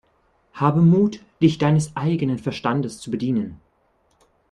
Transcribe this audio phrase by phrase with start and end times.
[0.55, 3.61] Habe Mut, dich deines eigenen Verstandes zu bedienen!